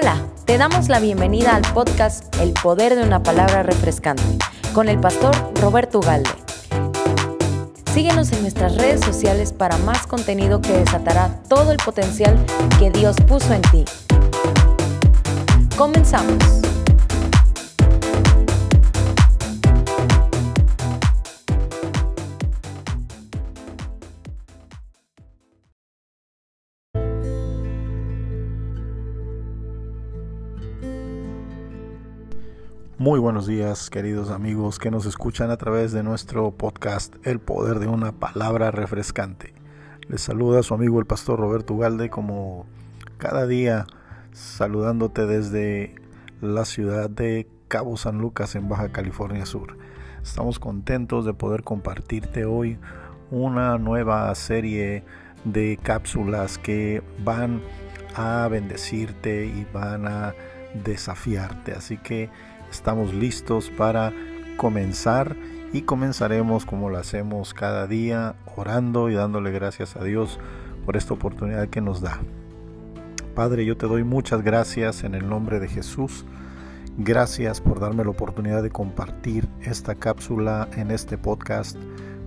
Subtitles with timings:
[0.00, 4.38] Hola, te damos la bienvenida al podcast El Poder de una Palabra Refrescante
[4.72, 6.30] con el pastor Roberto Ugalde.
[7.92, 12.42] Síguenos en nuestras redes sociales para más contenido que desatará todo el potencial
[12.78, 13.84] que Dios puso en ti.
[15.76, 16.59] Comenzamos.
[33.00, 37.78] Muy buenos días queridos amigos que nos escuchan a través de nuestro podcast El Poder
[37.78, 39.54] de una Palabra Refrescante.
[40.08, 42.66] Les saluda su amigo el pastor Roberto Ugalde como
[43.16, 43.86] cada día
[44.32, 45.94] saludándote desde
[46.42, 49.78] la ciudad de Cabo San Lucas en Baja California Sur.
[50.22, 52.78] Estamos contentos de poder compartirte hoy
[53.30, 55.04] una nueva serie
[55.44, 57.62] de cápsulas que van
[58.14, 60.34] a bendecirte y van a
[60.84, 61.72] desafiarte.
[61.72, 62.28] Así que
[62.70, 64.12] Estamos listos para
[64.56, 65.36] comenzar
[65.72, 70.38] y comenzaremos como lo hacemos cada día, orando y dándole gracias a Dios
[70.84, 72.20] por esta oportunidad que nos da.
[73.34, 76.24] Padre, yo te doy muchas gracias en el nombre de Jesús.
[76.98, 81.76] Gracias por darme la oportunidad de compartir esta cápsula en este podcast,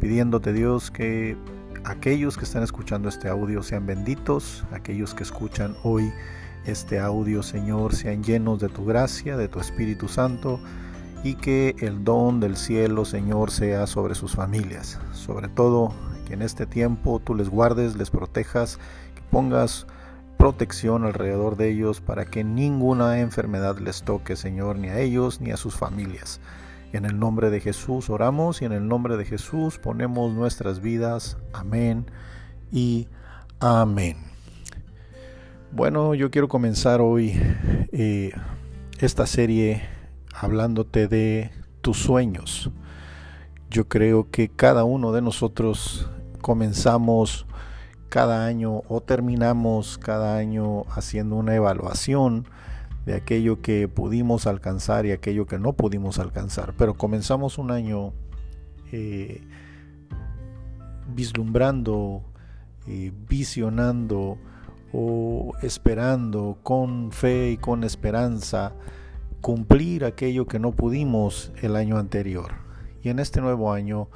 [0.00, 1.36] pidiéndote Dios que
[1.84, 6.12] aquellos que están escuchando este audio sean benditos, aquellos que escuchan hoy
[6.64, 10.60] este audio, Señor, sean llenos de tu gracia, de tu Espíritu Santo,
[11.24, 14.98] y que el don del cielo, Señor, sea sobre sus familias.
[15.12, 15.92] Sobre todo,
[16.26, 18.78] que en este tiempo tú les guardes, les protejas,
[19.14, 19.86] que pongas
[20.36, 25.50] protección alrededor de ellos para que ninguna enfermedad les toque, Señor, ni a ellos ni
[25.50, 26.40] a sus familias.
[26.92, 31.36] En el nombre de Jesús oramos y en el nombre de Jesús ponemos nuestras vidas.
[31.52, 32.06] Amén
[32.72, 33.08] y
[33.60, 34.37] amén.
[35.70, 37.38] Bueno, yo quiero comenzar hoy
[37.92, 38.32] eh,
[39.00, 39.82] esta serie
[40.32, 41.50] hablándote de
[41.82, 42.70] tus sueños.
[43.68, 46.08] Yo creo que cada uno de nosotros
[46.40, 47.46] comenzamos
[48.08, 52.46] cada año o terminamos cada año haciendo una evaluación
[53.04, 56.72] de aquello que pudimos alcanzar y aquello que no pudimos alcanzar.
[56.78, 58.14] Pero comenzamos un año
[58.90, 59.42] eh,
[61.14, 62.22] vislumbrando,
[62.86, 64.38] eh, visionando,
[64.92, 68.72] o esperando con fe y con esperanza
[69.40, 72.52] cumplir aquello que no pudimos el año anterior.
[73.02, 74.08] Y en este nuevo año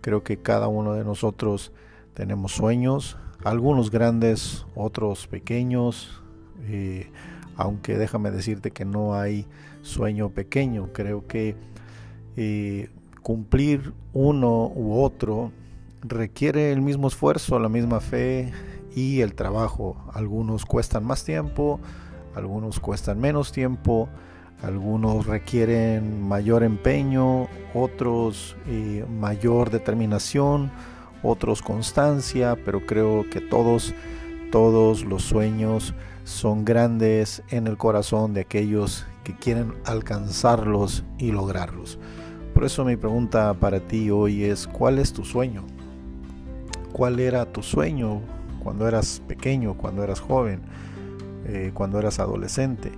[0.00, 1.72] creo que cada uno de nosotros
[2.14, 6.22] tenemos sueños, algunos grandes, otros pequeños,
[6.64, 7.10] eh,
[7.56, 9.46] aunque déjame decirte que no hay
[9.82, 11.56] sueño pequeño, creo que
[12.36, 12.90] eh,
[13.22, 15.52] cumplir uno u otro
[16.02, 18.52] requiere el mismo esfuerzo, la misma fe,
[18.94, 19.96] y el trabajo.
[20.12, 21.80] Algunos cuestan más tiempo,
[22.34, 24.08] algunos cuestan menos tiempo,
[24.62, 30.70] algunos requieren mayor empeño, otros eh, mayor determinación,
[31.22, 33.94] otros constancia, pero creo que todos,
[34.52, 41.98] todos los sueños son grandes en el corazón de aquellos que quieren alcanzarlos y lograrlos.
[42.54, 45.64] Por eso mi pregunta para ti hoy es, ¿cuál es tu sueño?
[46.92, 48.20] ¿Cuál era tu sueño
[48.62, 50.60] cuando eras pequeño, cuando eras joven,
[51.46, 52.92] eh, cuando eras adolescente.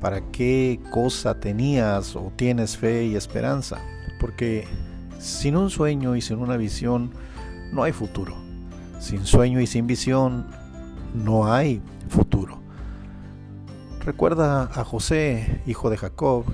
[0.00, 3.78] ¿Para qué cosa tenías o tienes fe y esperanza?
[4.20, 4.66] Porque
[5.18, 7.10] sin un sueño y sin una visión
[7.72, 8.36] no hay futuro.
[9.00, 10.46] Sin sueño y sin visión
[11.14, 12.58] no hay futuro.
[14.04, 16.44] Recuerda a José, hijo de Jacob,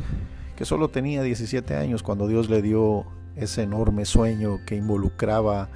[0.57, 5.69] que solo tenía 17 años cuando Dios le dio ese enorme sueño que involucraba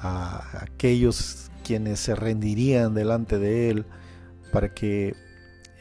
[0.00, 3.86] a aquellos quienes se rendirían delante de él
[4.52, 5.16] para que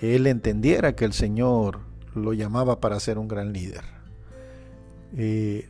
[0.02, 1.82] él entendiera que el Señor
[2.16, 3.84] lo llamaba para ser un gran líder.
[5.16, 5.70] Eh,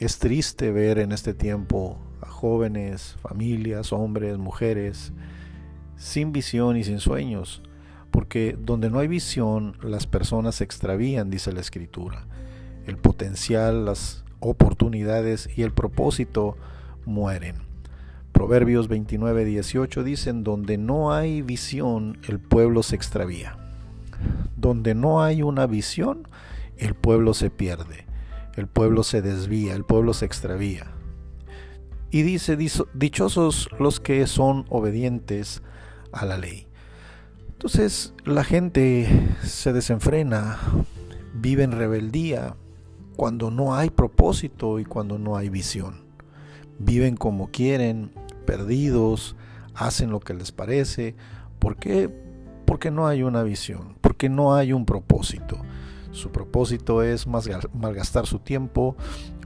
[0.00, 5.12] es triste ver en este tiempo a jóvenes, familias, hombres, mujeres,
[5.98, 7.62] sin visión y sin sueños,
[8.10, 12.26] porque donde no hay visión las personas se extravían, dice la Escritura.
[12.86, 16.56] El potencial, las oportunidades y el propósito
[17.04, 17.73] mueren.
[18.34, 23.56] Proverbios 29, 18 dicen, donde no hay visión, el pueblo se extravía.
[24.56, 26.26] Donde no hay una visión,
[26.76, 28.06] el pueblo se pierde,
[28.56, 30.88] el pueblo se desvía, el pueblo se extravía.
[32.10, 32.58] Y dice,
[32.92, 35.62] dichosos los que son obedientes
[36.10, 36.66] a la ley.
[37.52, 39.08] Entonces la gente
[39.44, 40.58] se desenfrena,
[41.34, 42.56] vive en rebeldía
[43.14, 46.02] cuando no hay propósito y cuando no hay visión.
[46.80, 48.10] Viven como quieren,
[48.44, 49.36] perdidos,
[49.74, 51.14] hacen lo que les parece.
[51.58, 52.10] ¿Por qué?
[52.66, 53.96] Porque no hay una visión.
[54.00, 55.58] porque no hay un propósito.
[56.12, 58.94] Su propósito es malgastar su tiempo,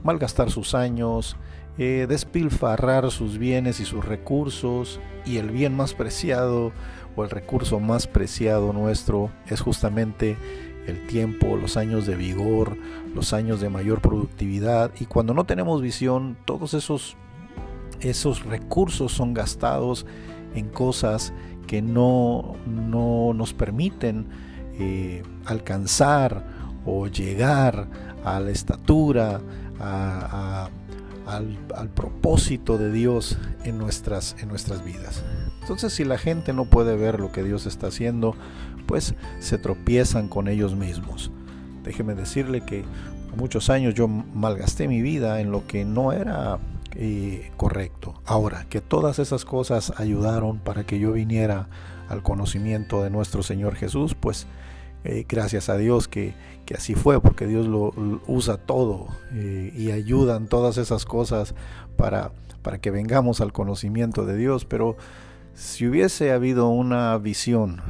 [0.03, 1.37] malgastar sus años,
[1.79, 6.73] eh, despilfarrar sus bienes y sus recursos y el bien más preciado
[7.15, 10.37] o el recurso más preciado nuestro es justamente
[10.87, 12.77] el tiempo, los años de vigor,
[13.15, 17.15] los años de mayor productividad y cuando no tenemos visión todos esos
[18.01, 20.05] esos recursos son gastados
[20.55, 21.33] en cosas
[21.67, 24.27] que no, no nos permiten
[24.79, 26.43] eh, alcanzar
[26.85, 27.87] o llegar
[28.23, 29.41] a la estatura,
[29.79, 30.69] a,
[31.27, 35.23] al, propósito de Dios en nuestras, en nuestras vidas.
[35.61, 38.35] Entonces si la gente no puede ver lo que Dios está haciendo,
[38.87, 41.31] pues se tropiezan con ellos mismos.
[41.83, 42.83] Déjeme decirle que
[43.37, 46.57] muchos años yo malgasté mi vida en lo que no era
[47.55, 48.13] correcto.
[48.25, 51.69] Ahora, que todas esas cosas ayudaron para que yo viniera
[52.09, 54.47] al conocimiento de nuestro Señor Jesús, pues
[55.05, 56.33] eh, gracias a Dios que,
[56.75, 57.93] así fue, porque Dios lo,
[58.27, 61.55] usa todo eh, y ayudan todas esas cosas
[61.95, 62.31] para,
[62.61, 64.65] para que vengamos al conocimiento de Dios.
[64.65, 64.97] Pero
[65.53, 67.81] si hubiese habido una visión,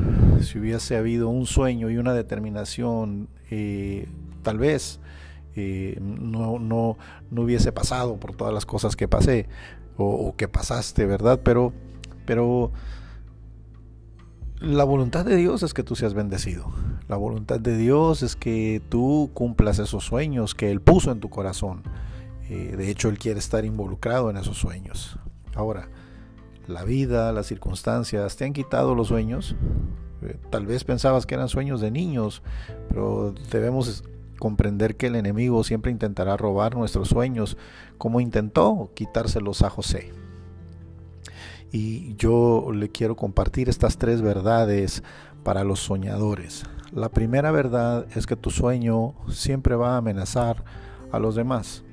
[0.42, 4.08] si hubiese habido un sueño y una determinación, eh,
[4.44, 5.00] tal vez
[5.56, 6.98] no, no,
[7.32, 9.48] no, hubiese pasado por todas las cosas que pasé
[9.98, 11.42] o, que pasaste, ¿verdad?
[11.44, 11.74] Pero,
[12.26, 12.72] pero
[14.60, 16.72] la voluntad de Dios es que tú seas bendecido.
[17.08, 21.30] La voluntad de Dios es que tú cumplas esos sueños que Él puso en tu
[21.30, 21.84] corazón.
[22.50, 25.20] Eh, de hecho, Él quiere estar involucrado en esos sueños.
[25.56, 25.90] Ahora,
[26.68, 29.56] la vida, las circunstancias, ¿te han quitado los sueños?
[30.22, 32.44] Eh, tal vez pensabas que eran sueños de niños,
[32.90, 34.04] pero debemos
[34.40, 37.58] comprender que el enemigo siempre intentará robar nuestros sueños,
[37.98, 40.12] como intentó quitárselos a José
[41.72, 45.04] y yo le quiero compartir estas tres verdades
[45.44, 46.66] para los soñadores.
[46.92, 50.64] La primera verdad es que tu sueño siempre va a amenazar
[51.12, 51.84] a los demás.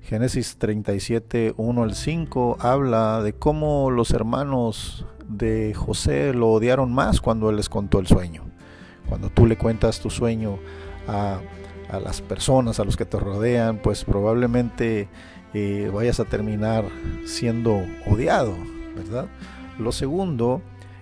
[0.00, 7.20] Génesis 37, 1 al 5 habla de cómo los hermanos de José lo odiaron más
[7.20, 8.44] cuando él les contó el sueño.
[9.08, 10.58] Cuando tú le cuentas tu sueño
[11.06, 11.40] a,
[12.00, 15.08] las personas, a los que te rodean, pues probablemente
[15.54, 16.84] eh, vayas a terminar
[17.24, 18.54] siendo odiado
[18.98, 19.26] ¿verdad?
[19.78, 20.60] Lo segundo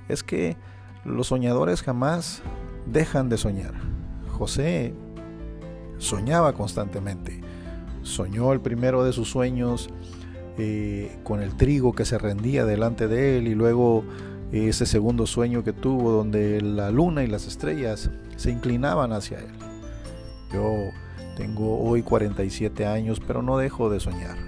[0.08, 0.56] es que
[1.04, 2.42] los soñadores jamás
[2.86, 3.74] dejan de soñar.
[4.30, 4.94] José
[5.98, 7.40] soñaba constantemente.
[8.02, 9.90] Soñó el primero de sus sueños
[10.58, 14.04] eh, con el trigo que se rendía delante de él y luego
[14.52, 19.65] ese segundo sueño que tuvo donde la luna y las estrellas se inclinaban hacia él.
[20.56, 20.90] Yo
[21.36, 24.38] tengo hoy 47 años, pero no dejo de soñar.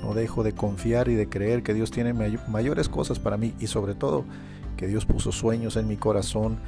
[0.00, 3.66] No dejo de confiar y de creer que Dios tiene mayores cosas para mí y
[3.66, 4.24] sobre todo
[4.76, 6.58] que Dios puso sueños en mi corazón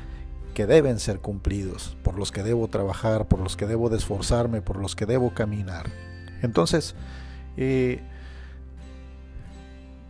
[0.53, 4.63] que deben ser cumplidos, por los que debo trabajar, por los que debo de esforzarme,
[4.63, 5.87] por los que debo caminar.
[6.43, 6.97] Entonces,
[7.57, 8.01] eh,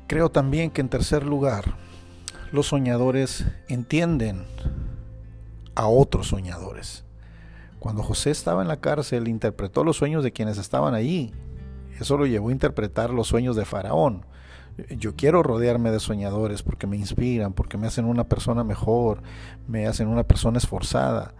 [0.06, 1.74] creo también que en tercer lugar,
[2.52, 4.46] los soñadores entienden
[5.74, 7.04] a otros soñadores.
[7.78, 11.32] Cuando José estaba en la cárcel, interpretó los sueños de quienes estaban allí
[12.00, 14.24] eso lo llevó a interpretar los sueños de Faraón.
[14.96, 19.22] Yo quiero rodearme de soñadores porque me inspiran, porque me hacen una persona mejor,
[19.66, 21.34] me hacen una persona esforzada.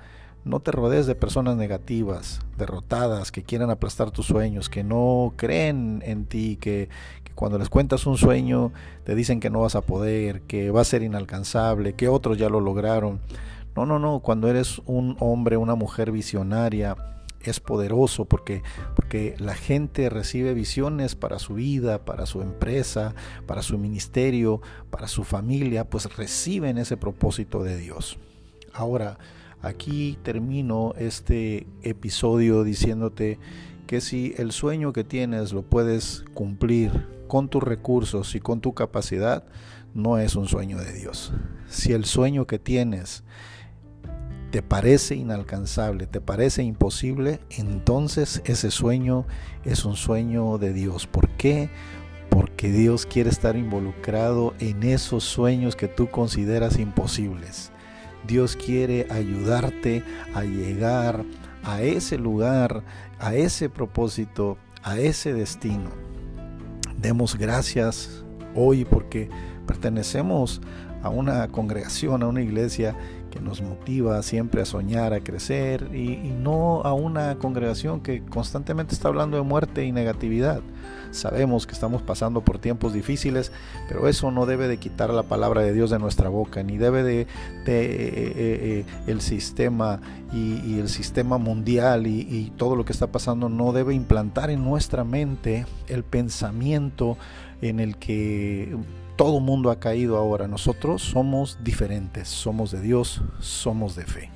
[0.44, 6.02] No te rodees de personas negativas, derrotadas, que quieran aplastar tus sueños, que no creen
[6.04, 6.88] en ti, que,
[7.22, 8.72] que, cuando les cuentas un sueño
[9.04, 12.48] te dicen que no vas a poder, que va a ser inalcanzable, que otros ya
[12.48, 13.20] lo lograron.
[13.78, 16.96] No, no, no, cuando eres un hombre, una mujer visionaria,
[17.40, 18.64] es poderoso porque,
[18.96, 23.14] porque la gente recibe visiones para su vida, para su empresa,
[23.46, 28.18] para su ministerio, para su familia, pues reciben ese propósito de Dios.
[28.72, 29.16] Ahora,
[29.62, 33.38] aquí termino este episodio diciéndote
[33.86, 38.74] que si el sueño que tienes lo puedes cumplir con tus recursos y con tu
[38.74, 39.44] capacidad,
[39.94, 41.32] no es un sueño de Dios.
[41.68, 43.22] Si el sueño que tienes
[44.50, 49.26] te parece inalcanzable, te parece imposible, entonces ese sueño
[49.64, 51.06] es un sueño de Dios.
[51.06, 51.68] ¿Por qué?
[52.30, 57.72] Porque Dios quiere estar involucrado en esos sueños que tú consideras imposibles.
[58.26, 60.02] Dios quiere ayudarte
[60.34, 61.24] a llegar
[61.62, 62.82] a ese lugar,
[63.18, 65.90] a ese propósito, a ese destino.
[66.96, 68.24] Demos gracias
[68.54, 69.28] hoy porque
[69.66, 70.60] pertenecemos
[71.02, 72.96] a una congregación, a una iglesia
[73.40, 79.08] nos motiva siempre a soñar, a crecer y, no a una congregación que constantemente está
[79.08, 80.60] hablando de muerte y negatividad.
[81.10, 83.50] Sabemos que estamos pasando por tiempos difíciles,
[83.88, 87.02] pero eso no debe de quitar la palabra de Dios de nuestra boca, ni debe
[87.02, 87.26] de, eh,
[87.66, 90.00] eh, eh, el sistema
[90.32, 95.02] y, el sistema mundial y todo lo que está pasando no debe implantar en nuestra
[95.04, 97.16] mente el pensamiento
[97.62, 98.76] en el que
[99.18, 100.46] todo mundo ha caído ahora.
[100.46, 104.30] Nosotros somos diferentes, somos de Dios, somos de fe.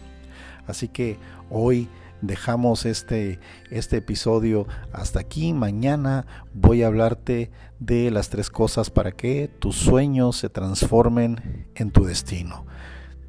[0.66, 1.18] Así que
[1.50, 1.88] hoy
[2.20, 3.38] dejamos este,
[3.70, 5.52] este episodio hasta aquí.
[5.52, 11.92] Mañana voy a hablarte de las tres cosas para que tus sueños se transformen en
[11.92, 12.66] tu destino.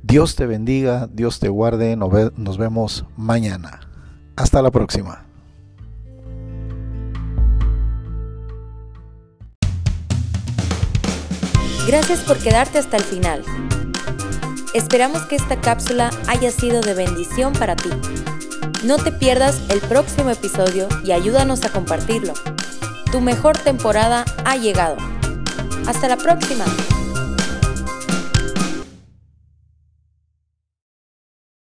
[0.01, 3.79] Dios te bendiga, Dios te guarde, nos vemos mañana.
[4.35, 5.32] Hasta la próxima.
[11.85, 13.43] Gracias por quedarte hasta el final.
[14.73, 17.89] Esperamos que esta cápsula haya sido de bendición para ti.
[18.83, 22.33] No te pierdas el próximo episodio y ayúdanos a compartirlo.
[23.11, 24.95] Tu mejor temporada ha llegado.
[25.85, 26.65] Hasta la próxima.